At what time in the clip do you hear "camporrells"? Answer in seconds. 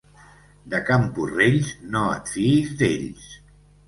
0.85-1.69